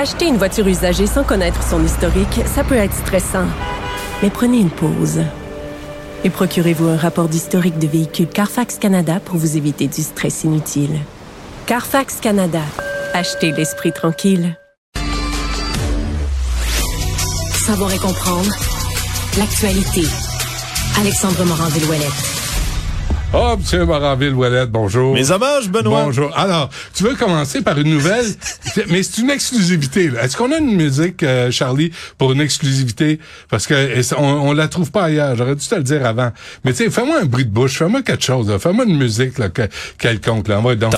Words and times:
Acheter 0.00 0.26
une 0.28 0.36
voiture 0.36 0.68
usagée 0.68 1.08
sans 1.08 1.24
connaître 1.24 1.60
son 1.60 1.84
historique, 1.84 2.42
ça 2.46 2.62
peut 2.62 2.76
être 2.76 2.94
stressant. 2.94 3.46
Mais 4.22 4.30
prenez 4.30 4.58
une 4.58 4.70
pause. 4.70 5.22
Et 6.22 6.30
procurez-vous 6.30 6.86
un 6.86 6.96
rapport 6.96 7.28
d'historique 7.28 7.80
de 7.80 7.88
véhicule 7.88 8.28
Carfax 8.28 8.78
Canada 8.78 9.18
pour 9.18 9.38
vous 9.38 9.56
éviter 9.56 9.88
du 9.88 10.02
stress 10.02 10.44
inutile. 10.44 11.00
Carfax 11.66 12.20
Canada. 12.20 12.62
Achetez 13.12 13.50
l'esprit 13.50 13.92
tranquille. 13.92 14.56
Savoir 17.66 17.92
et 17.92 17.98
comprendre. 17.98 18.54
L'actualité. 19.36 20.04
Alexandre 21.00 21.44
Morin-Villouellette. 21.44 22.47
Oh, 23.34 23.56
M. 23.72 23.84
Moranville-Ouellette, 23.84 24.70
bonjour. 24.70 25.12
Mes 25.14 25.30
hommages, 25.30 25.68
Benoît. 25.68 26.04
Bonjour. 26.04 26.30
Alors, 26.34 26.70
tu 26.94 27.04
veux 27.04 27.14
commencer 27.14 27.60
par 27.60 27.76
une 27.78 27.90
nouvelle, 27.90 28.24
mais 28.88 29.02
c'est 29.02 29.20
une 29.20 29.28
exclusivité. 29.28 30.10
Est-ce 30.20 30.34
qu'on 30.34 30.50
a 30.50 30.56
une 30.56 30.74
musique, 30.74 31.22
euh, 31.22 31.50
Charlie, 31.50 31.92
pour 32.16 32.32
une 32.32 32.40
exclusivité? 32.40 33.20
Parce 33.50 33.66
que 33.66 34.00
on, 34.16 34.24
on 34.48 34.52
la 34.54 34.68
trouve 34.68 34.90
pas 34.90 35.04
ailleurs. 35.04 35.36
J'aurais 35.36 35.56
dû 35.56 35.66
te 35.66 35.74
le 35.74 35.82
dire 35.82 36.06
avant. 36.06 36.32
Mais 36.64 36.72
tu 36.72 36.84
sais, 36.84 36.90
fais-moi 36.90 37.20
un 37.20 37.26
bruit 37.26 37.44
de 37.44 37.50
bouche, 37.50 37.76
fais-moi 37.76 38.00
quelque 38.00 38.24
chose. 38.24 38.48
là. 38.48 38.58
Fais-moi 38.58 38.86
une 38.86 38.96
musique 38.96 39.36
là, 39.38 39.50
que- 39.50 39.68
quelconque. 39.98 40.48
Là. 40.48 40.58
On 40.60 40.62
va 40.62 40.74
donc. 40.74 40.94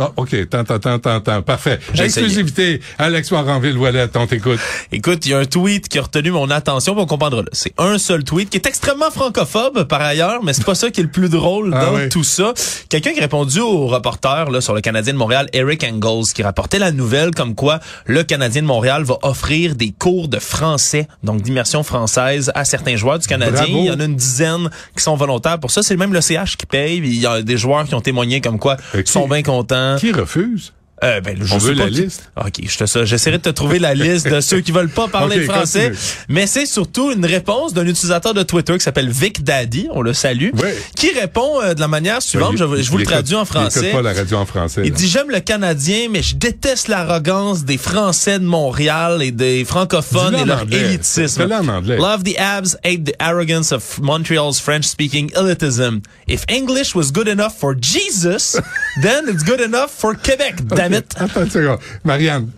Ah, 0.00 0.12
OK, 0.16 0.48
tant, 0.48 0.64
tant, 0.64 0.78
tant, 0.78 0.98
tant, 0.98 1.20
tant. 1.20 1.42
Parfait. 1.42 1.78
Exclusivité. 1.94 2.80
Alex 2.98 3.30
Moranville-Ouellette, 3.30 4.16
on 4.16 4.26
t'écoute. 4.26 4.58
Écoute, 4.92 5.26
il 5.26 5.32
y 5.32 5.34
a 5.34 5.38
un 5.38 5.44
tweet 5.44 5.88
qui 5.88 5.98
a 5.98 6.02
retenu 6.02 6.30
mon 6.30 6.48
attention, 6.50 6.94
on 6.98 7.06
comprendra. 7.06 7.42
là. 7.42 7.48
C'est 7.52 7.74
un 7.78 7.98
seul 7.98 8.24
tweet 8.24 8.50
qui 8.50 8.56
est 8.56 8.66
extrêmement 8.66 9.10
francophobe 9.10 9.84
par 9.84 10.00
ailleurs, 10.00 10.42
mais 10.42 10.52
c'est 10.54 10.64
pas 10.64 10.74
ça 10.74 10.90
qui 10.90 11.00
est 11.00 11.04
le 11.04 11.10
plus 11.10 11.28
drôle 11.28 11.72
Ah 11.74 11.84
dans 11.86 11.94
oui. 11.96 12.08
tout 12.08 12.24
ça. 12.24 12.54
Quelqu'un 12.88 13.12
qui 13.12 13.18
a 13.18 13.22
répondu 13.22 13.60
au 13.60 13.86
reporter 13.86 14.50
là, 14.50 14.60
sur 14.60 14.74
le 14.74 14.80
Canadien 14.80 15.12
de 15.12 15.18
Montréal, 15.18 15.48
Eric 15.52 15.84
Engels, 15.84 16.32
qui 16.34 16.42
rapportait 16.42 16.78
la 16.78 16.92
nouvelle 16.92 17.30
comme 17.32 17.54
quoi 17.54 17.80
le 18.06 18.22
Canadien 18.24 18.62
de 18.62 18.66
Montréal 18.66 19.04
va 19.04 19.18
offrir 19.22 19.74
des 19.74 19.92
cours 19.92 20.28
de 20.28 20.38
français, 20.38 21.06
donc 21.22 21.42
d'immersion 21.42 21.82
française 21.82 22.50
à 22.54 22.64
certains 22.64 22.96
joueurs 22.96 23.18
du 23.18 23.26
Canadien. 23.26 23.62
Bravo. 23.66 23.78
Il 23.80 23.86
y 23.86 23.90
en 23.90 24.00
a 24.00 24.04
une 24.04 24.16
dizaine 24.16 24.70
qui 24.96 25.02
sont 25.02 25.16
volontaires 25.16 25.58
pour 25.58 25.70
ça. 25.70 25.82
C'est 25.82 25.96
même 25.96 26.12
le 26.12 26.20
CH 26.20 26.56
qui 26.56 26.66
paye. 26.66 26.96
Il 26.98 27.20
y 27.20 27.26
a 27.26 27.42
des 27.42 27.56
joueurs 27.56 27.84
qui 27.84 27.94
ont 27.94 28.00
témoigné 28.00 28.40
comme 28.40 28.58
quoi 28.58 28.76
ils 28.94 29.06
sont 29.06 29.28
bien 29.28 29.42
contents. 29.42 29.89
Qui 29.98 30.12
refuse? 30.12 30.72
Euh, 31.02 31.20
ben, 31.22 31.36
je 31.40 31.54
On 31.54 31.58
veut 31.58 31.72
la 31.72 31.86
qui- 31.88 32.02
liste? 32.02 32.30
OK, 32.36 32.52
je 32.66 32.76
te 32.78 32.84
ça. 32.86 33.04
J'essaierai 33.04 33.38
de 33.38 33.42
te 33.42 33.48
trouver 33.48 33.78
la 33.78 33.94
liste 33.94 34.28
de 34.28 34.40
ceux 34.42 34.60
qui 34.60 34.70
veulent 34.70 34.90
pas 34.90 35.08
parler 35.08 35.36
Ok, 35.36 35.42
le 35.42 35.46
français. 35.48 35.90
continue. 35.90 35.98
Mais 36.28 36.46
c'est 36.46 36.66
surtout 36.66 37.10
une 37.10 37.24
réponse 37.24 37.72
d'un 37.72 37.86
utilisateur 37.86 38.34
de 38.34 38.42
Twitter 38.42 38.74
qui 38.76 38.84
s'appelle 38.84 39.08
Vic 39.08 39.42
Daddy, 39.42 39.88
on 39.92 40.02
le 40.02 40.12
salue, 40.12 40.50
Oui. 40.54 40.68
qui 40.96 41.10
répond 41.18 41.62
euh, 41.62 41.72
de 41.74 41.80
la 41.80 41.88
manière 41.88 42.20
suivante. 42.20 42.52
Il- 42.52 42.58
je, 42.58 42.82
je 42.82 42.90
vous 42.90 42.98
il 42.98 43.00
le 43.00 43.06
traduis 43.06 43.34
en 43.34 43.42
Il 43.44 43.46
français. 43.46 43.80
écoute 43.80 43.92
pas 43.92 44.02
la 44.02 44.12
radio 44.12 44.36
en 44.36 44.44
français. 44.46 44.82
Il 44.84 44.90
là. 44.90 44.96
dit 44.96 45.08
j'aime 45.08 45.30
le 45.30 45.40
Canadien, 45.40 46.08
mais 46.10 46.22
je 46.22 46.36
déteste 46.36 46.88
l'arrogance 46.88 47.64
des 47.64 47.78
Français 47.78 48.38
de 48.38 48.44
Montréal 48.44 49.22
et 49.22 49.30
des 49.30 49.64
francophones 49.64 50.34
et 50.34 50.44
leur 50.44 50.62
anglais. 50.62 50.80
élitisme. 50.80 51.48
En 51.50 51.68
anglais. 51.68 51.96
Love 51.96 52.22
the 52.24 52.36
abs, 52.38 52.76
hate 52.84 53.04
the 53.04 53.14
arrogance 53.18 53.72
of 53.72 53.98
Montreal's 54.00 54.60
French-speaking 54.60 55.30
elitism. 55.34 56.00
If 56.28 56.44
English 56.48 56.94
was 56.94 57.10
good 57.12 57.28
enough 57.28 57.52
for 57.58 57.74
Jesus, 57.80 58.56
then 59.02 59.24
it's 59.28 59.42
good 59.44 59.60
enough 59.60 59.88
for 59.96 60.14
Quebec. 60.14 60.56
Attends 61.16 61.44
une 61.44 61.50
seconde. 61.50 61.78
Marianne, 62.04 62.48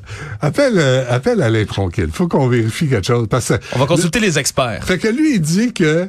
appelle, 0.40 0.74
euh, 0.76 1.04
appelle 1.08 1.42
Alain 1.42 1.64
Tronquil. 1.64 2.08
Faut 2.12 2.28
qu'on 2.28 2.48
vérifie 2.48 2.88
quelque 2.88 3.06
chose. 3.06 3.26
Parce 3.28 3.48
que, 3.48 3.54
On 3.74 3.78
va 3.78 3.86
consulter 3.86 4.20
les 4.20 4.38
experts. 4.38 4.84
Fait 4.84 4.98
que 4.98 5.08
lui, 5.08 5.34
il 5.34 5.40
dit 5.40 5.72
que. 5.72 6.08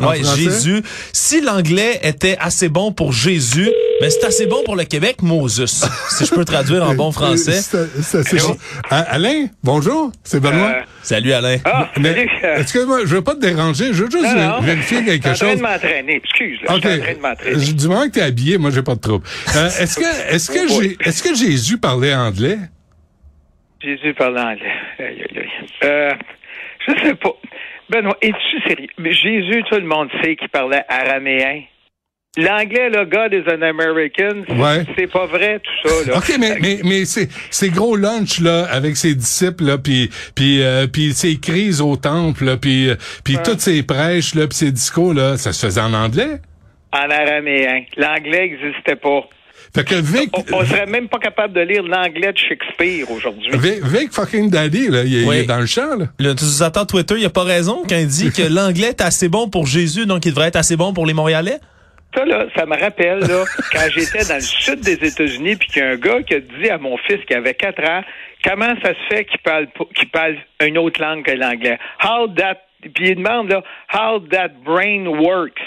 Ouais, 0.00 0.22
Jésus. 0.36 0.82
Si 1.12 1.40
l'anglais 1.40 1.98
était 2.02 2.36
assez 2.40 2.68
bon 2.68 2.92
pour 2.92 3.12
Jésus, 3.12 3.68
mais 4.00 4.10
c'est 4.10 4.24
assez 4.24 4.46
bon 4.46 4.62
pour 4.64 4.76
le 4.76 4.84
Québec, 4.84 5.22
Moses. 5.22 5.86
si 6.10 6.24
je 6.24 6.34
peux 6.34 6.44
traduire 6.44 6.84
en 6.84 6.94
bon 6.94 7.10
français. 7.12 7.60
c'est- 7.60 7.88
c'est 8.02 8.18
assez 8.18 8.38
bon. 8.38 8.56
Ah, 8.90 9.00
Alain, 9.10 9.46
bonjour. 9.64 10.12
C'est 10.24 10.40
Benoît. 10.40 10.68
Euh, 10.68 10.80
Salut 11.02 11.32
Alain. 11.32 11.56
Ah, 11.64 11.90
euh, 11.98 12.26
excuse-moi, 12.58 13.00
je 13.06 13.14
veux 13.16 13.22
pas 13.22 13.34
te 13.34 13.40
déranger. 13.40 13.92
Je 13.92 14.04
veux 14.04 14.10
juste 14.10 14.24
non, 14.36 14.48
non. 14.56 14.60
vérifier 14.60 15.04
quelque 15.04 15.28
Je 15.30 15.34
suis 15.34 15.44
en 15.44 15.48
train 15.48 15.48
chose. 15.48 15.56
de 15.58 15.62
m'entraîner. 15.62 16.16
Excuse, 16.16 16.58
là, 16.68 16.74
OK. 16.76 16.82
je 16.84 16.88
suis 16.88 16.98
en 16.98 17.02
train 17.02 17.14
de 17.14 17.18
m'entraîner. 17.20 17.64
Je- 17.64 17.72
Du 17.72 17.88
moment 17.88 18.04
que 18.06 18.10
t'es 18.12 18.22
habillé, 18.22 18.58
moi, 18.58 18.70
j'ai 18.70 18.82
pas 18.82 18.94
de 18.94 19.00
trouble. 19.00 19.24
Euh, 19.56 19.66
est-ce 19.80 19.96
que, 19.98 20.32
est-ce 20.34 20.50
que 20.50 21.02
est-ce 21.08 21.22
que 21.22 21.34
Jésus 21.34 21.78
parlait 21.78 22.14
anglais? 22.14 22.58
Jésus 23.82 24.12
parle 24.14 24.38
anglais. 24.38 24.72
Aïe, 24.98 25.06
aïe, 25.06 25.38
aïe. 25.38 25.48
Euh, 25.84 26.10
je 26.86 26.92
sais 27.04 27.14
pas. 27.14 27.30
Benoît, 27.90 28.16
es-tu 28.22 28.68
sérieux? 28.68 28.88
Mais 28.98 29.12
Jésus, 29.12 29.62
tout 29.70 29.76
le 29.78 29.86
monde 29.86 30.08
sait 30.22 30.36
qu'il 30.36 30.48
parlait 30.48 30.84
araméen. 30.88 31.62
L'anglais, 32.36 32.90
là, 32.90 33.04
God 33.04 33.32
is 33.32 33.50
an 33.50 33.62
American, 33.62 34.44
c'est- 34.46 34.54
Ouais. 34.54 34.84
c'est 34.96 35.10
pas 35.10 35.26
vrai, 35.26 35.58
tout 35.60 35.88
ça. 35.88 36.10
Là. 36.10 36.18
OK, 36.18 36.32
mais, 36.38 36.56
mais, 36.60 36.78
mais 36.84 37.04
ces 37.04 37.70
gros 37.70 37.96
lunch, 37.96 38.40
là, 38.40 38.66
avec 38.70 38.96
ses 38.96 39.14
disciples, 39.14 39.64
là, 39.64 39.78
puis, 39.78 40.08
puis, 40.36 40.62
euh, 40.62 40.86
puis 40.86 41.12
ses 41.14 41.40
crises 41.40 41.80
au 41.80 41.96
temple, 41.96 42.44
là, 42.44 42.56
puis, 42.56 42.90
euh, 42.90 42.94
puis 43.24 43.38
toutes 43.44 43.60
ses 43.60 43.82
prêches, 43.82 44.34
là, 44.34 44.46
puis 44.46 44.56
ses 44.56 44.70
discours, 44.70 45.14
là, 45.14 45.36
ça 45.36 45.52
se 45.52 45.66
faisait 45.66 45.80
en 45.80 45.94
anglais? 45.94 46.38
En 46.92 47.10
araméen. 47.10 47.82
L'anglais 47.96 48.50
n'existait 48.50 48.96
pas. 48.96 49.22
Fait 49.74 49.84
que 49.84 49.94
Vic, 49.96 50.30
On, 50.32 50.44
on 50.58 50.64
serait 50.64 50.86
même 50.86 51.08
pas 51.08 51.18
capable 51.18 51.52
de 51.54 51.60
lire 51.60 51.82
l'anglais 51.82 52.32
de 52.32 52.38
Shakespeare 52.38 53.10
aujourd'hui. 53.10 53.50
Vic, 53.54 53.84
Vic 53.84 54.12
fucking 54.12 54.50
Daddy, 54.50 54.88
là, 54.88 55.04
il, 55.04 55.14
est- 55.16 55.20
il 55.22 55.28
Oui. 55.28 55.36
est 55.38 55.44
dans 55.46 55.60
le 55.60 55.66
champ, 55.66 55.96
là. 55.96 56.06
L'utilisateur 56.18 56.86
Twitter, 56.86 57.14
il 57.18 57.24
a 57.26 57.30
pas 57.30 57.44
raison 57.44 57.82
quand 57.88 57.96
il 57.96 58.06
dit 58.06 58.30
que 58.32 58.42
l'anglais 58.52 58.88
est 58.88 59.00
assez 59.00 59.28
bon 59.28 59.48
pour 59.48 59.66
Jésus, 59.66 60.06
donc 60.06 60.24
il 60.26 60.30
devrait 60.30 60.48
être 60.48 60.56
assez 60.56 60.76
bon 60.76 60.92
pour 60.92 61.06
les 61.06 61.14
Montréalais? 61.14 61.58
Ça, 62.14 62.24
là, 62.24 62.46
ça 62.56 62.64
me 62.64 62.74
rappelle, 62.80 63.18
là, 63.20 63.44
quand 63.72 63.86
j'étais 63.94 64.24
dans 64.24 64.36
le 64.36 64.40
sud 64.40 64.80
des 64.80 64.94
États-Unis, 64.94 65.56
puis 65.56 65.68
qu'il 65.68 65.82
y 65.82 65.84
a 65.84 65.90
un 65.90 65.96
gars 65.96 66.22
qui 66.22 66.34
a 66.34 66.40
dit 66.40 66.70
à 66.70 66.78
mon 66.78 66.96
fils 66.96 67.18
qui 67.26 67.34
avait 67.34 67.54
4 67.54 67.82
ans, 67.84 68.02
comment 68.44 68.74
ça 68.82 68.90
se 68.94 69.14
fait 69.14 69.24
qu'il 69.26 69.40
parle, 69.40 69.66
pas- 69.76 69.84
qu'il 69.94 70.08
parle 70.08 70.36
une 70.64 70.78
autre 70.78 71.00
langue 71.02 71.22
que 71.24 71.32
l'anglais? 71.32 71.78
How 72.02 72.28
that, 72.28 72.56
puis 72.94 73.10
il 73.10 73.16
demande, 73.16 73.50
là, 73.50 73.62
how 73.94 74.20
that 74.30 74.48
brain 74.64 75.06
works. 75.06 75.60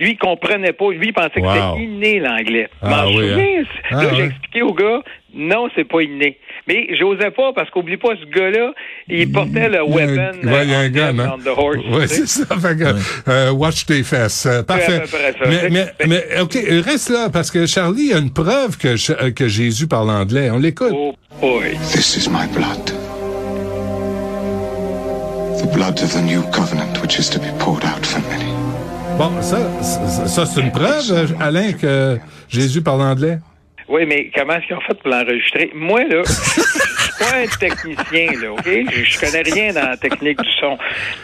Lui, 0.00 0.12
il 0.12 0.18
comprenait 0.18 0.72
pas. 0.72 0.90
Lui, 0.90 1.08
il 1.08 1.12
pensait 1.12 1.42
que 1.42 1.46
c'était 1.46 1.84
inné, 1.84 2.20
l'anglais. 2.20 2.68
Ah 2.80 2.88
m'en 3.04 3.08
oui, 3.08 3.28
souviens. 3.28 3.62
Ah 3.90 4.02
là, 4.04 4.10
j'ai 4.16 4.24
expliqué 4.24 4.62
au 4.62 4.72
gars, 4.72 5.00
non, 5.34 5.68
c'est 5.76 5.84
pas 5.84 6.00
inné. 6.00 6.38
Mais 6.66 6.88
j'osais 6.98 7.30
pas, 7.30 7.52
parce 7.54 7.68
qu'oublie 7.70 7.98
pas, 7.98 8.10
ce 8.18 8.24
gars-là, 8.34 8.72
il 9.08 9.30
portait 9.30 9.68
le 9.68 9.78
Il 9.86 9.94
y 9.94 10.00
a 10.00 10.02
un- 10.02 10.16
weapon 10.16 10.48
ouais, 10.48 10.64
il 10.64 10.70
y 10.70 10.74
a 10.74 10.78
un 10.78 10.84
euh, 10.84 10.88
gun, 10.88 11.18
hein. 11.18 11.34
on 11.34 11.38
the 11.38 11.48
horse. 11.48 11.76
Ouais, 11.90 12.02
tu 12.06 12.14
sais. 12.14 12.26
c'est 12.26 12.44
ça. 12.44 12.56
Fait 12.56 12.78
que, 12.78 13.30
euh, 13.30 13.50
watch 13.52 13.84
tes 13.84 14.02
fesses. 14.02 14.46
Euh, 14.46 14.62
parfait. 14.62 15.02
ça. 15.06 15.18
Mais, 15.46 15.68
mais, 15.70 15.86
mais, 16.06 16.40
OK, 16.40 16.54
reste 16.84 17.10
là, 17.10 17.28
parce 17.30 17.50
que 17.50 17.66
Charlie, 17.66 18.14
a 18.14 18.18
une 18.18 18.32
preuve 18.32 18.78
que, 18.78 18.94
euh, 19.22 19.30
que 19.32 19.48
Jésus 19.48 19.86
parle 19.86 20.08
anglais. 20.10 20.48
On 20.50 20.58
l'écoute. 20.58 20.92
Oh 20.94 21.14
boy. 21.40 21.72
This 21.92 22.16
is 22.16 22.28
my 22.30 22.46
blood. 22.54 22.86
The 25.58 25.66
blood 25.74 26.00
of 26.02 26.10
the 26.14 26.22
new 26.22 26.42
covenant 26.52 27.00
which 27.02 27.18
is 27.18 27.28
to 27.30 27.38
be 27.38 27.50
poured 27.58 27.84
out 27.84 28.06
for 28.06 28.20
many. 28.30 28.49
Bon, 29.20 29.42
ça, 29.42 29.58
ça, 29.82 30.26
ça, 30.26 30.46
c'est 30.46 30.62
une 30.62 30.72
preuve, 30.72 31.36
Alain, 31.40 31.74
que 31.74 32.16
Jésus 32.48 32.80
parle 32.80 33.02
anglais? 33.02 33.36
Oui, 33.86 34.06
mais 34.06 34.30
comment 34.34 34.54
est-ce 34.54 34.68
qu'ils 34.68 34.76
ont 34.76 34.80
fait 34.80 34.94
pour 34.94 35.10
l'enregistrer? 35.10 35.70
Moi, 35.74 36.04
là, 36.04 36.22
pas 37.20 37.36
un 37.36 37.46
technicien, 37.46 38.40
là, 38.42 38.52
OK? 38.52 38.66
Je, 38.66 39.04
je 39.04 39.20
connais 39.20 39.42
rien 39.42 39.72
dans 39.72 39.88
la 39.90 39.96
technique 39.96 40.40
du 40.42 40.50
son. 40.60 40.76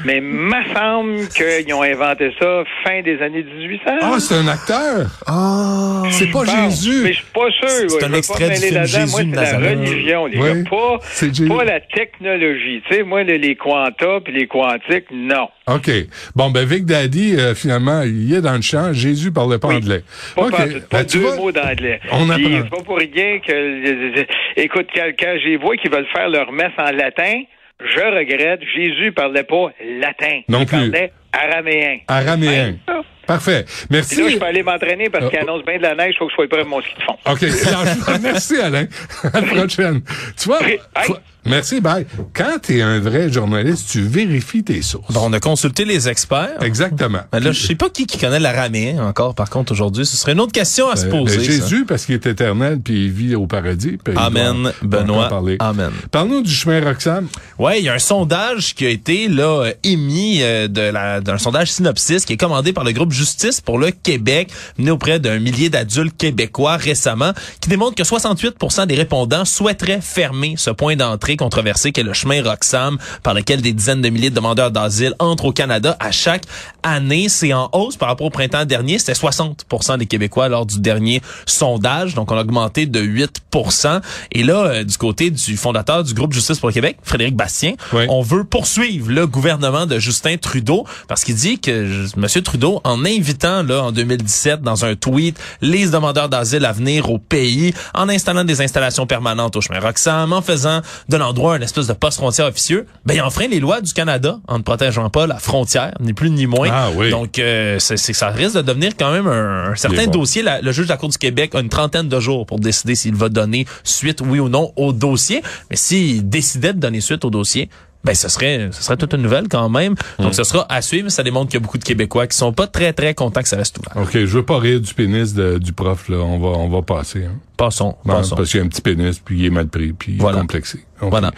Mais 0.04 0.20
m'a 0.20 0.62
semble 0.74 1.26
qu'ils 1.28 1.72
ont 1.74 1.82
inventé 1.82 2.30
ça 2.40 2.62
fin 2.84 3.02
des 3.02 3.20
années 3.22 3.42
1800. 3.42 3.82
Ah, 4.02 4.16
c'est 4.20 4.34
un 4.36 4.46
acteur. 4.48 5.06
Ah, 5.26 6.02
c'est 6.10 6.30
pas 6.30 6.44
Jésus. 6.44 7.00
Mais 7.02 7.12
je 7.12 7.18
suis 7.18 7.32
pas 7.34 7.50
sûr. 7.50 7.68
C'est 7.90 7.94
ouais, 7.96 8.04
un 8.04 8.12
extrait 8.12 8.48
pas 8.48 8.54
du 8.54 8.60
film. 8.60 8.74
Moi, 9.10 9.20
c'est 9.44 9.52
la 9.52 9.58
religion, 9.70 10.26
les 10.26 10.38
Oui, 10.38 10.62
gars. 10.62 10.70
Pas, 10.70 11.54
pas 11.56 11.64
la 11.64 11.80
technologie. 11.80 12.82
Tu 12.88 12.94
sais, 12.96 13.02
moi, 13.02 13.22
les, 13.24 13.38
les 13.38 13.56
quantas 13.56 14.20
puis 14.22 14.32
les 14.32 14.46
quantiques, 14.46 15.06
non. 15.12 15.48
OK. 15.68 15.90
Bon, 16.36 16.50
ben, 16.50 16.64
Vic 16.64 16.84
Daddy, 16.84 17.34
euh, 17.36 17.54
finalement, 17.54 18.02
il 18.02 18.32
est 18.34 18.40
dans 18.40 18.54
le 18.54 18.62
champ. 18.62 18.92
Jésus 18.92 19.32
parlait 19.32 19.58
pas 19.58 19.68
Oui. 19.68 19.76
anglais. 19.76 20.02
Pas, 20.36 20.42
OK. 20.42 20.50
pas, 20.52 20.58
pas 20.58 20.98
Ben, 20.98 21.04
tu 21.06 21.18
deux 21.18 21.24
vois, 21.24 21.36
mots 21.36 21.52
d'anglais. 21.52 22.00
on 22.12 22.30
apprend. 22.30 22.62
Pas 22.70 22.82
pour 22.84 22.98
rien 22.98 23.40
que... 23.40 24.24
Écoute, 24.60 24.86
quand, 24.94 25.10
quand 25.18 25.34
j'ai 25.42 25.56
vois 25.56 25.76
qu'ils 25.88 25.96
veulent 25.96 26.06
faire 26.12 26.28
leur 26.28 26.50
messe 26.52 26.72
en 26.78 26.90
latin, 26.92 27.42
Je 27.78 28.00
regrette, 28.00 28.60
Jésus 28.74 29.12
parlait 29.12 29.42
pas 29.44 29.70
latin. 30.00 30.40
Non 30.48 30.60
il 30.60 30.66
plus. 30.66 30.76
parlait 30.90 31.12
araméen. 31.32 31.98
Araméen. 32.08 32.76
Ouais. 32.88 32.94
Parfait. 33.26 33.64
Merci. 33.90 34.14
Puis 34.14 34.24
là, 34.24 34.30
je 34.30 34.36
peux 34.38 34.46
aller 34.46 34.62
m'entraîner 34.62 35.10
parce 35.10 35.24
Euh, 35.24 35.28
qu'il 35.30 35.38
annonce 35.40 35.64
bien 35.64 35.76
de 35.78 35.82
la 35.82 35.94
neige, 35.96 36.14
il 36.14 36.18
faut 36.18 36.26
que 36.26 36.30
je 36.30 36.36
sois 36.36 36.48
prêt 36.48 36.60
pour 36.62 36.70
mon 36.70 36.80
ski 36.80 36.94
de 36.96 37.02
fond. 37.02 37.16
OK. 37.26 37.42
Alors, 37.66 38.18
Merci, 38.22 38.56
Alain. 38.60 38.86
À 39.34 39.40
la 39.40 39.46
prochaine. 39.46 40.00
Tu 40.40 40.44
vois? 40.48 40.62
Hey. 40.66 40.78
faut- 41.02 41.18
Merci, 41.48 41.80
bye. 41.80 42.06
Quand 42.34 42.58
tu 42.62 42.78
es 42.78 42.82
un 42.82 42.98
vrai 43.00 43.32
journaliste, 43.32 43.88
tu 43.90 44.02
vérifies 44.02 44.64
tes 44.64 44.82
sources. 44.82 45.12
Bon, 45.12 45.22
on 45.24 45.32
a 45.32 45.40
consulté 45.40 45.84
les 45.84 46.08
experts. 46.08 46.62
Exactement. 46.62 47.20
Mais 47.32 47.40
là, 47.40 47.52
je 47.52 47.66
sais 47.66 47.74
pas 47.74 47.88
qui 47.90 48.06
qui 48.06 48.18
connaît 48.18 48.40
l'araméen 48.40 49.02
encore, 49.02 49.34
par 49.34 49.50
contre, 49.50 49.72
aujourd'hui. 49.72 50.04
Ce 50.06 50.16
serait 50.16 50.32
une 50.32 50.40
autre 50.40 50.52
question 50.52 50.90
à 50.90 50.96
se 50.96 51.06
Euh, 51.06 51.10
poser. 51.10 51.36
ben, 51.38 51.44
ça. 51.44 51.50
Jésus, 51.52 51.84
parce 51.86 52.04
qu'il 52.06 52.14
est 52.14 52.26
éternel, 52.26 52.80
puis 52.82 53.06
il 53.06 53.10
vit 53.12 53.34
au 53.34 53.46
paradis. 53.46 53.98
puis 54.02 54.14
Amen, 54.16 54.72
Benoît. 54.82 55.30
Amen. 55.60 55.90
Parle-nous 56.10 56.42
du 56.42 56.52
chemin 56.52 56.80
Roxham. 56.84 57.28
Ouais, 57.58 57.80
il 57.80 57.84
y 57.84 57.88
a 57.88 57.94
un 57.94 57.98
sondage 57.98 58.74
qui 58.74 58.86
a 58.86 58.90
été 58.90 59.28
là 59.28 59.70
émis 59.84 60.38
euh, 60.42 60.68
de 60.68 60.80
la 60.80 61.20
d'un 61.20 61.38
sondage 61.38 61.72
Synopsis 61.72 62.24
qui 62.24 62.34
est 62.34 62.36
commandé 62.36 62.72
par 62.72 62.84
le 62.84 62.92
groupe 62.92 63.12
Justice 63.12 63.60
pour 63.60 63.78
le 63.78 63.90
Québec, 63.90 64.50
mené 64.78 64.90
auprès 64.90 65.18
d'un 65.20 65.38
millier 65.38 65.70
d'adultes 65.70 66.16
québécois 66.16 66.76
récemment, 66.76 67.32
qui 67.60 67.68
démontre 67.68 67.94
que 67.94 68.02
68% 68.02 68.86
des 68.86 68.94
répondants 68.94 69.44
souhaiteraient 69.44 70.00
fermer 70.00 70.54
ce 70.56 70.70
point 70.70 70.96
d'entrée 70.96 71.35
controversé 71.36 71.92
qu'est 71.92 72.02
le 72.02 72.12
chemin 72.12 72.42
Roxham, 72.42 72.98
par 73.22 73.34
lequel 73.34 73.60
des 73.62 73.72
dizaines 73.72 74.02
de 74.02 74.08
milliers 74.08 74.30
de 74.30 74.34
demandeurs 74.34 74.70
d'asile 74.70 75.14
entrent 75.18 75.46
au 75.46 75.52
Canada 75.52 75.96
à 76.00 76.10
chaque 76.10 76.44
année. 76.82 77.28
C'est 77.28 77.52
en 77.52 77.68
hausse 77.72 77.96
par 77.96 78.08
rapport 78.08 78.26
au 78.26 78.30
printemps 78.30 78.64
dernier. 78.64 78.98
C'était 78.98 79.12
60% 79.12 79.98
des 79.98 80.06
Québécois 80.06 80.48
lors 80.48 80.66
du 80.66 80.80
dernier 80.80 81.20
sondage, 81.46 82.14
donc 82.14 82.30
on 82.32 82.36
a 82.36 82.40
augmenté 82.42 82.86
de 82.86 83.00
8%. 83.00 84.00
Et 84.32 84.42
là, 84.42 84.54
euh, 84.66 84.84
du 84.84 84.96
côté 84.98 85.30
du 85.30 85.56
fondateur 85.56 86.04
du 86.04 86.14
groupe 86.14 86.32
Justice 86.32 86.58
pour 86.58 86.68
le 86.68 86.74
Québec, 86.74 86.98
Frédéric 87.02 87.36
Bastien, 87.36 87.74
Oui. 87.92 88.04
on 88.08 88.22
veut 88.22 88.44
poursuivre 88.44 89.10
le 89.10 89.26
gouvernement 89.26 89.86
de 89.86 89.98
Justin 89.98 90.36
Trudeau 90.36 90.84
parce 91.08 91.24
qu'il 91.24 91.34
dit 91.34 91.58
que 91.58 92.06
M. 92.16 92.42
Trudeau, 92.42 92.80
en 92.84 93.04
invitant 93.04 93.62
là 93.62 93.82
en 93.84 93.92
2017 93.92 94.62
dans 94.62 94.84
un 94.84 94.94
tweet 94.94 95.38
les 95.60 95.86
demandeurs 95.88 96.28
d'asile 96.28 96.64
à 96.64 96.72
venir 96.72 97.10
au 97.10 97.18
pays, 97.18 97.72
en 97.94 98.08
installant 98.08 98.44
des 98.44 98.60
installations 98.60 99.06
permanentes 99.06 99.56
au 99.56 99.60
chemin 99.60 99.80
Roxham, 99.80 100.32
en 100.32 100.42
faisant 100.42 100.80
de 101.08 101.16
l'endroit 101.26 101.56
une 101.56 101.62
espèce 101.62 101.86
de 101.86 101.92
poste 101.92 102.18
frontière 102.18 102.46
officieux, 102.46 102.86
ben 103.04 103.14
il 103.14 103.20
enfreint 103.22 103.48
les 103.48 103.60
lois 103.60 103.80
du 103.80 103.92
Canada 103.92 104.38
en 104.48 104.58
ne 104.58 104.62
protégeant 104.62 105.10
pas 105.10 105.26
la 105.26 105.38
frontière, 105.38 105.92
ni 106.00 106.12
plus 106.12 106.30
ni 106.30 106.46
moins. 106.46 106.68
Ah 106.72 106.88
oui. 106.94 107.10
Donc 107.10 107.38
euh, 107.38 107.78
c'est, 107.78 107.96
ça 107.96 108.28
risque 108.28 108.56
de 108.56 108.62
devenir 108.62 108.92
quand 108.98 109.12
même 109.12 109.26
un, 109.26 109.72
un 109.72 109.74
certain 109.76 110.06
dossier. 110.06 110.42
La- 110.42 110.60
le 110.60 110.72
juge 110.72 110.86
de 110.86 110.90
la 110.90 110.96
Cour 110.96 111.08
du 111.08 111.18
Québec 111.18 111.54
a 111.54 111.60
une 111.60 111.68
trentaine 111.68 112.08
de 112.08 112.20
jours 112.20 112.46
pour 112.46 112.58
décider 112.60 112.94
s'il 112.94 113.14
va 113.14 113.28
donner 113.28 113.66
suite, 113.84 114.20
oui 114.24 114.38
ou 114.40 114.48
non, 114.48 114.72
au 114.76 114.92
dossier. 114.92 115.42
Mais 115.70 115.76
s'il 115.76 116.28
décidait 116.28 116.72
de 116.72 116.78
donner 116.78 117.00
suite 117.00 117.24
au 117.24 117.30
dossier, 117.30 117.68
ben 118.04 118.14
ce 118.14 118.28
serait 118.28 118.68
ce 118.70 118.84
serait 118.84 118.96
toute 118.96 119.14
une 119.14 119.22
nouvelle 119.22 119.48
quand 119.48 119.68
même. 119.68 119.96
Donc 120.20 120.32
ce 120.34 120.44
sera 120.44 120.64
à 120.72 120.80
suivre. 120.80 121.08
Ça 121.08 121.24
démontre 121.24 121.50
qu'il 121.50 121.58
y 121.58 121.62
a 121.62 121.64
beaucoup 121.64 121.78
de 121.78 121.82
Québécois 121.84 122.28
qui 122.28 122.36
sont 122.36 122.52
pas 122.52 122.68
très 122.68 122.92
très 122.92 123.14
contents 123.14 123.42
que 123.42 123.48
ça 123.48 123.56
reste 123.56 123.78
ouvert. 123.78 124.00
OK, 124.00 124.12
je 124.12 124.26
veux 124.26 124.44
pas 124.44 124.60
rire 124.60 124.80
du 124.80 124.94
pénis 124.94 125.34
de- 125.34 125.58
du 125.58 125.72
prof, 125.72 126.08
là. 126.08 126.18
On 126.18 126.38
va, 126.38 126.48
on 126.58 126.68
va 126.68 126.82
passer. 126.82 127.24
Hein. 127.24 127.34
Passons, 127.56 127.96
Non, 128.04 128.14
passons. 128.18 128.36
parce 128.36 128.50
qu'il 128.50 128.60
y 128.60 128.62
a 128.62 128.66
un 128.66 128.68
petit 128.68 128.82
pénis, 128.82 129.18
puis 129.18 129.38
il 129.40 129.46
est 129.46 129.50
mal 129.50 129.66
pris, 129.66 129.92
puis 129.92 130.12
il 130.20 130.24
est 130.24 130.32
complexé. 130.32 130.84
OK. 131.00 131.10
Voilà. 131.10 131.30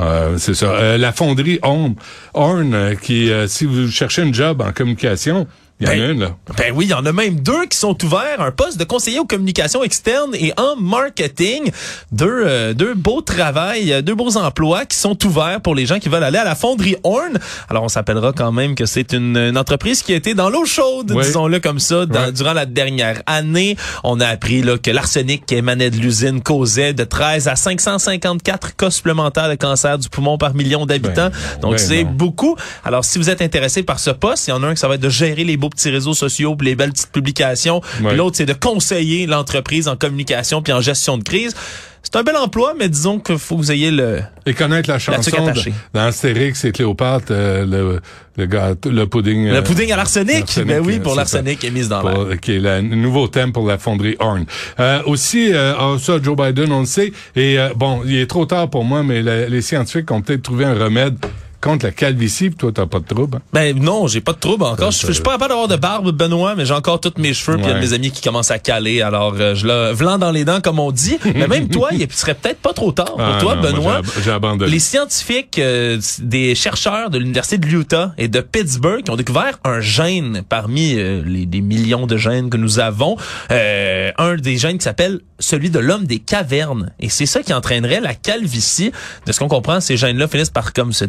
Euh, 0.00 0.36
c'est 0.38 0.54
ça. 0.54 0.66
Euh, 0.66 0.98
la 0.98 1.12
fonderie 1.12 1.58
Horn, 1.62 1.94
Horn 2.34 2.74
euh, 2.74 2.94
qui, 2.94 3.30
euh, 3.30 3.46
si 3.48 3.64
vous 3.66 3.88
cherchez 3.90 4.22
un 4.22 4.32
job 4.32 4.62
en 4.62 4.72
communication, 4.72 5.46
il 5.80 5.86
y 5.86 5.90
en 5.90 5.92
a 5.94 5.96
Ben, 5.96 6.10
une, 6.12 6.20
là. 6.20 6.36
Ben 6.56 6.72
oui, 6.76 6.84
il 6.84 6.90
y 6.90 6.94
en 6.94 7.04
a 7.06 7.12
même 7.12 7.40
deux 7.40 7.66
qui 7.66 7.76
sont 7.76 7.96
ouverts, 8.04 8.40
un 8.40 8.52
poste 8.52 8.78
de 8.78 8.84
conseiller 8.84 9.18
aux 9.18 9.24
communications 9.24 9.82
externes 9.82 10.32
et 10.34 10.52
en 10.56 10.76
marketing. 10.76 11.72
Deux, 12.12 12.28
euh, 12.46 12.72
deux 12.72 12.94
beaux 12.94 13.20
travails, 13.20 14.00
deux 14.04 14.14
beaux 14.14 14.36
emplois 14.36 14.84
qui 14.84 14.96
sont 14.96 15.18
ouverts 15.26 15.60
pour 15.60 15.74
les 15.74 15.84
gens 15.86 15.98
qui 15.98 16.08
veulent 16.08 16.22
aller 16.22 16.38
à 16.38 16.44
la 16.44 16.54
fonderie 16.54 16.94
Horn. 17.02 17.36
Alors 17.68 17.82
on 17.82 17.88
s'appellera 17.88 18.32
quand 18.32 18.52
même 18.52 18.76
que 18.76 18.86
c'est 18.86 19.12
une, 19.12 19.36
une 19.36 19.58
entreprise 19.58 20.02
qui 20.02 20.12
a 20.12 20.16
été 20.16 20.34
dans 20.34 20.50
l'eau 20.50 20.64
chaude, 20.66 21.10
Oui. 21.16 21.24
disons-le 21.24 21.58
comme 21.58 21.80
ça, 21.80 22.06
dans- 22.06 22.30
durant 22.32 22.52
la 22.52 22.66
dernière 22.66 23.20
année. 23.26 23.76
On 24.04 24.20
a 24.20 24.28
appris 24.28 24.62
là, 24.62 24.78
que 24.78 24.90
l'arsenic 24.92 25.46
qui 25.46 25.56
émanait 25.56 25.90
de 25.90 25.96
l'usine 25.96 26.42
causait 26.42 26.92
de 26.94 27.02
13 27.02 27.48
à 27.48 27.56
554 27.56 28.76
cas 28.76 28.90
supplémentaires 29.02 29.48
de 29.48 29.56
cancer 29.56 29.98
du 29.98 30.08
poumon 30.08 30.38
par 30.38 30.54
million 30.54 30.86
d'habitants. 30.86 31.30
Ben, 31.30 31.60
Donc 31.60 31.72
ben 31.72 31.78
c'est 31.78 32.04
non. 32.04 32.12
beaucoup. 32.12 32.56
Alors, 32.84 33.04
si 33.04 33.18
vous 33.18 33.30
êtes 33.30 33.42
intéressé 33.42 33.82
par 33.82 33.98
ce 33.98 34.10
poste, 34.10 34.46
il 34.46 34.50
y 34.50 34.52
en 34.52 34.62
a 34.62 34.68
un 34.68 34.74
qui 34.74 34.80
ça 34.80 34.86
va 34.86 34.94
être 34.94 35.00
de 35.00 35.08
gérer 35.08 35.42
les 35.44 35.56
beaux 35.56 35.70
petits 35.70 35.90
réseaux 35.90 36.14
sociaux, 36.14 36.54
puis 36.54 36.68
les 36.68 36.76
belles 36.76 36.92
petites 36.92 37.10
publications. 37.10 37.80
Ouais. 38.00 38.14
L'autre, 38.14 38.36
c'est 38.36 38.46
de 38.46 38.52
conseiller 38.52 39.26
l'entreprise 39.26 39.88
en 39.88 39.96
communication 39.96 40.62
puis 40.62 40.72
en 40.72 40.80
gestion 40.80 41.18
de 41.18 41.24
crise. 41.24 41.54
C'est 42.02 42.16
un 42.16 42.24
bel 42.24 42.36
emploi, 42.36 42.74
mais 42.78 42.88
disons 42.88 43.20
qu'il 43.20 43.38
faut 43.38 43.54
que 43.56 43.60
vous 43.60 43.72
ayez 43.72 43.90
le... 43.90 44.20
Et 44.44 44.54
connaître 44.54 44.90
la 44.90 44.98
chanson 44.98 45.46
attachée. 45.46 45.72
dans 45.94 46.00
Astérix 46.00 46.64
et 46.64 46.72
Cléopâtre, 46.72 47.26
euh, 47.30 47.64
le, 47.64 48.00
le 48.36 48.46
gâteau, 48.46 48.90
le 48.90 49.06
pudding. 49.06 49.46
Le 49.48 49.56
euh, 49.56 49.62
pudding 49.62 49.92
à 49.92 49.96
l'arsenic? 49.96 50.58
Ben 50.66 50.82
oui, 50.84 50.96
euh, 50.96 51.00
pour 51.00 51.14
l'arsenic 51.14 51.62
est 51.64 51.70
mise 51.70 51.88
dans 51.88 52.02
l'air. 52.02 52.40
qui 52.40 52.56
est 52.56 52.58
le 52.58 52.80
nouveau 52.82 53.28
thème 53.28 53.52
pour 53.52 53.66
la 53.68 53.78
fonderie 53.78 54.16
Horn. 54.18 54.44
Euh, 54.80 55.00
aussi, 55.06 55.52
euh, 55.54 55.74
ah, 55.78 55.94
ça, 56.00 56.14
Joe 56.20 56.36
Biden, 56.36 56.72
on 56.72 56.80
le 56.80 56.86
sait. 56.86 57.12
Et 57.36 57.58
euh, 57.58 57.68
bon, 57.76 58.02
il 58.04 58.16
est 58.16 58.26
trop 58.26 58.46
tard 58.46 58.68
pour 58.68 58.84
moi, 58.84 59.02
mais 59.04 59.22
la- 59.22 59.48
les 59.48 59.62
scientifiques 59.62 60.10
ont 60.10 60.20
peut-être 60.22 60.42
trouvé 60.42 60.64
un 60.64 60.74
remède 60.74 61.16
contre 61.62 61.86
la 61.86 61.92
calvitie. 61.92 62.48
Puis 62.50 62.56
toi, 62.58 62.70
t'as 62.74 62.86
pas 62.86 62.98
de 63.00 63.06
trouble. 63.06 63.38
hein? 63.38 63.42
Ben 63.52 63.78
non, 63.78 64.06
j'ai 64.08 64.20
pas 64.20 64.32
de 64.32 64.38
trouble 64.38 64.64
encore. 64.64 64.90
Je, 64.90 65.06
je 65.06 65.12
suis 65.12 65.22
pas 65.22 65.32
capable 65.32 65.50
d'avoir 65.50 65.68
de 65.68 65.76
barbe, 65.76 66.10
Benoît, 66.10 66.54
mais 66.56 66.66
j'ai 66.66 66.74
encore 66.74 67.00
tous 67.00 67.12
mes 67.18 67.32
cheveux. 67.32 67.56
Puis 67.56 67.66
il 67.66 67.68
y 67.68 67.72
a 67.72 67.76
de 67.76 67.80
mes 67.80 67.92
amis 67.92 68.10
qui 68.10 68.20
commencent 68.20 68.50
à 68.50 68.58
caler. 68.58 69.00
Alors, 69.00 69.34
euh, 69.38 69.54
je 69.54 69.66
le 69.66 69.92
vlan 69.92 70.18
dans 70.18 70.30
les 70.32 70.44
dents, 70.44 70.60
comme 70.60 70.78
on 70.78 70.90
dit. 70.92 71.18
mais 71.34 71.46
même 71.48 71.68
toi, 71.68 71.88
il 71.92 72.06
serait 72.12 72.34
peut-être 72.34 72.58
pas 72.60 72.72
trop 72.72 72.92
tard 72.92 73.12
pour 73.14 73.20
Ah, 73.22 73.38
toi, 73.40 73.54
non, 73.56 73.62
Benoît. 73.62 74.00
j'ai 74.04 74.08
ab- 74.18 74.24
j'ai 74.24 74.30
abandonné. 74.32 74.70
Les 74.70 74.78
scientifiques, 74.78 75.58
euh, 75.58 75.98
des 76.18 76.54
chercheurs 76.54 77.10
de 77.10 77.18
l'université 77.18 77.58
de 77.58 77.66
l'Utah 77.66 78.12
et 78.18 78.28
de 78.28 78.40
Pittsburgh 78.40 79.02
qui 79.04 79.10
ont 79.10 79.16
découvert 79.16 79.58
un 79.64 79.80
gène 79.80 80.42
parmi 80.48 80.94
euh, 80.98 81.22
les, 81.24 81.46
millions 81.60 82.06
de 82.06 82.16
gènes 82.16 82.50
que 82.50 82.56
nous 82.56 82.80
avons, 82.80 83.16
euh, 83.50 84.10
un 84.18 84.34
des 84.36 84.56
gènes 84.56 84.78
qui 84.78 84.84
s'appelle 84.84 85.20
celui 85.38 85.70
de 85.70 85.78
l'homme 85.78 86.04
des 86.06 86.18
cavernes. 86.18 86.92
Et 87.00 87.08
c'est 87.08 87.26
ça 87.26 87.42
qui 87.42 87.52
entraînerait 87.52 88.00
la 88.00 88.14
calvitie. 88.14 88.92
De 89.26 89.32
ce 89.32 89.38
qu'on 89.38 89.48
comprend, 89.48 89.80
ces 89.80 89.96
gènes-là 89.96 90.28
finissent 90.28 90.50
par 90.50 90.72
comme 90.72 90.92
se 90.92 91.04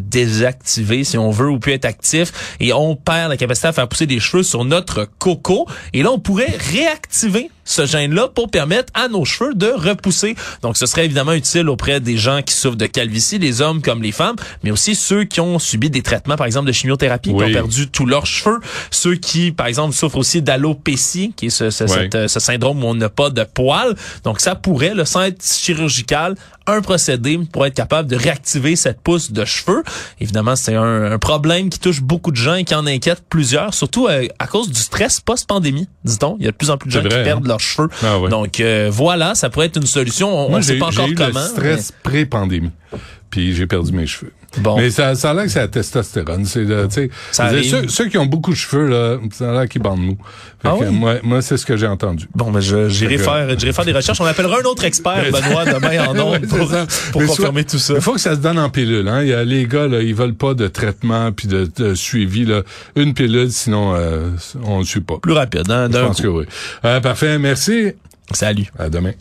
si 1.04 1.18
on 1.18 1.32
veut, 1.32 1.50
ou 1.50 1.60
plus 1.60 1.74
être 1.74 1.86
actifs, 1.86 2.56
et 2.60 2.74
on 2.74 2.96
perd 2.96 3.30
la 3.30 3.38
capacité 3.38 3.68
à 3.68 3.74
faire 3.74 3.88
pousser 3.88 4.06
des 4.06 4.20
cheveux 4.20 4.44
sur 4.44 4.66
notre 4.66 5.08
coco. 5.20 5.68
Et 5.94 6.04
là, 6.04 6.12
on 6.12 6.20
pourrait 6.20 6.56
réactiver 6.72 7.50
ce 7.66 7.86
gène-là 7.86 8.28
pour 8.34 8.50
permettre 8.50 8.92
à 8.94 9.08
nos 9.08 9.26
cheveux 9.26 9.54
de 9.54 9.68
repousser. 9.68 10.36
Donc, 10.62 10.78
ce 10.78 10.86
serait 10.86 11.06
évidemment 11.06 11.34
utile 11.34 11.70
auprès 11.70 12.00
des 12.00 12.18
gens 12.18 12.42
qui 12.42 12.54
souffrent 12.54 12.76
de 12.78 12.86
calvitie, 12.86 13.40
les 13.40 13.62
hommes 13.62 13.82
comme 13.82 14.02
les 14.04 14.12
femmes, 14.12 14.36
mais 14.64 14.72
aussi 14.72 14.96
ceux 14.96 15.24
qui 15.24 15.40
ont 15.42 15.60
subi 15.60 15.90
des 15.90 16.02
traitements, 16.02 16.36
par 16.36 16.46
exemple, 16.46 16.68
de 16.68 16.72
chimiothérapie, 16.72 17.30
qui 17.30 17.36
ont 17.36 17.54
perdu 17.54 17.88
tous 17.90 18.06
leurs 18.06 18.26
cheveux, 18.26 18.60
ceux 18.92 19.16
qui, 19.16 19.52
par 19.52 19.68
exemple, 19.68 19.94
souffrent 19.96 20.18
aussi 20.18 20.42
d'alopécie, 20.42 21.34
qui 21.36 21.48
est 21.48 21.50
ce, 21.50 21.70
ce, 21.70 21.84
Ouais. 21.84 21.90
cette, 21.90 22.16
euh, 22.16 22.28
ce 22.28 22.40
syndrome 22.40 22.84
où 22.84 22.88
on 22.88 22.96
n'a 22.96 23.10
pas 23.10 23.30
de 23.30 23.44
poils. 23.44 23.96
Donc, 24.24 24.40
ça 24.42 24.56
pourrait, 24.56 24.94
le 24.94 25.06
sans 25.06 25.22
être 25.24 25.44
chirurgical, 25.44 26.36
un 26.66 26.82
procédé 26.82 27.38
pour 27.52 27.66
être 27.66 27.74
capable 27.74 28.10
de 28.10 28.16
réactiver 28.16 28.76
cette 28.78 29.02
pousse 29.02 29.32
de 29.32 29.44
cheveux. 29.44 29.84
Évidemment, 30.22 30.56
c'est 30.56 30.76
un, 30.76 31.12
un 31.12 31.20
problème 31.20 31.70
qui 31.70 31.78
touche 31.80 32.02
beaucoup 32.02 32.32
de 32.32 32.38
gens 32.38 32.56
et 32.56 32.64
qui 32.64 32.74
en 32.74 32.88
inquiète 32.88 33.22
plusieurs, 33.30 33.74
surtout 33.74 34.08
euh, 34.08 34.28
à 34.40 34.48
cause 34.48 34.70
du 34.72 34.80
stress 34.80 35.20
post-pandémie, 35.20 35.88
dit-on. 36.06 36.38
Il 36.40 36.46
y 36.46 36.48
a 36.48 36.52
de 36.52 36.56
plus 36.56 36.70
en 36.70 36.78
plus 36.78 36.90
de 36.90 36.94
gens 36.94 37.02
qui 37.04 37.10
perdent 37.24 37.46
hein? 37.52 37.53
Leurs 37.54 37.60
cheveux. 37.60 37.90
Ah 38.04 38.20
ouais. 38.20 38.30
Donc, 38.30 38.60
euh, 38.60 38.90
voilà, 38.92 39.36
ça 39.36 39.50
pourrait 39.50 39.68
être 39.68 39.78
une 39.78 39.86
solution. 39.86 40.30
On 40.50 40.58
ne 40.58 40.62
sait 40.62 40.78
pas 40.78 40.88
encore 40.88 41.08
eu 41.08 41.16
comment. 41.16 41.40
le 41.40 41.48
stress 41.48 41.94
pré-pandémie. 42.04 42.72
Puis 43.34 43.56
j'ai 43.56 43.66
perdu 43.66 43.92
mes 43.94 44.06
cheveux. 44.06 44.32
mais- 44.58 44.62
Bon. 44.62 44.78
Mais 44.78 44.92
ça, 44.92 45.16
ça 45.16 45.32
a 45.32 45.34
l'air 45.34 45.46
que 45.46 45.50
c'est 45.50 45.58
la 45.58 45.68
testostérone. 45.68 46.46
C'est, 46.46 46.64
le- 46.66 46.88
Ça 47.32 47.50
ceux, 47.64 47.88
ceux 47.88 48.08
qui 48.10 48.20
ont 48.20 48.28
beaucoup 48.28 48.52
de 48.52 48.56
cheveux, 48.56 48.88
là, 48.88 49.18
ça 49.32 49.50
a 49.50 49.54
l'air 49.54 49.68
qu'ils 49.68 49.82
bandent 49.82 50.02
mou. 50.06 50.18
Ah 50.64 50.76
oui? 50.76 50.86
moi, 50.92 51.16
moi 51.24 51.42
c'est 51.42 51.58
ce 51.58 51.66
que 51.66 51.76
j'ai 51.76 51.88
entendu. 51.88 52.28
Bon, 52.36 52.52
mais 52.52 52.62
je- 52.62 52.88
j'irai 52.90 53.18
faire, 53.18 53.58
j'irai 53.58 53.74
faire 53.74 53.86
des 53.86 53.92
recherches. 53.92 54.22
On 54.22 54.26
appellera 54.26 54.60
un 54.60 54.66
autre 54.66 54.84
expert, 54.86 55.24
Benoît, 55.32 55.66
demain 55.66 56.08
en 56.08 56.20
ondes 56.36 56.46
pour, 56.46 56.70
confirmer 57.26 57.62
soit- 57.62 57.72
tout 57.72 57.80
ça. 57.80 57.94
Il 57.96 58.02
faut 58.02 58.14
que 58.14 58.20
ça 58.22 58.36
se 58.36 58.40
donne 58.42 58.60
en 58.60 58.70
pilule. 58.70 59.08
Hein. 59.08 59.24
Il 59.24 59.30
y 59.30 59.34
a, 59.34 59.44
les 59.44 59.66
gars, 59.66 59.88
là, 59.88 60.02
ils 60.02 60.14
veulent 60.14 60.36
pas 60.36 60.54
de 60.54 60.68
traitement 60.68 61.32
puis 61.32 61.48
de, 61.48 61.68
de 61.76 61.96
suivi. 61.96 62.46
Là. 62.46 62.62
Une 62.96 63.16
pilule, 63.16 63.52
sinon 63.52 63.96
euh, 63.96 64.30
on 64.64 64.82
ne 64.82 64.86
suit 64.86 65.02
pas. 65.02 65.18
Plus 65.18 65.34
rapide, 65.34 65.72
hein, 65.72 65.90
Je 65.92 65.98
pense 65.98 66.18
coup. 66.18 66.22
que 66.22 66.28
oui. 66.28 66.46
Euh, 66.86 67.00
parfait, 67.02 67.40
merci. 67.40 67.94
Salut. 68.32 68.68
À 68.78 68.90
demain. 68.92 69.14